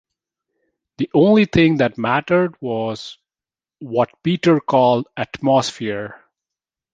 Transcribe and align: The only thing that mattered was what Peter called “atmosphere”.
The 0.97 1.11
only 1.13 1.45
thing 1.45 1.77
that 1.77 1.95
mattered 1.99 2.59
was 2.59 3.19
what 3.77 4.09
Peter 4.23 4.59
called 4.59 5.05
“atmosphere”. 5.15 6.19